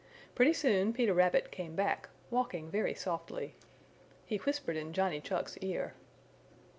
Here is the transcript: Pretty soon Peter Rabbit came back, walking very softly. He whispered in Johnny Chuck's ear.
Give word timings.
Pretty 0.33 0.51
soon 0.53 0.93
Peter 0.93 1.13
Rabbit 1.13 1.51
came 1.51 1.75
back, 1.75 2.09
walking 2.31 2.71
very 2.71 2.95
softly. 2.95 3.53
He 4.25 4.37
whispered 4.37 4.75
in 4.75 4.93
Johnny 4.93 5.21
Chuck's 5.21 5.57
ear. 5.59 5.93